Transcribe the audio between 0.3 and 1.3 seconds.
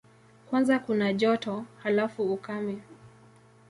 Kwanza kuna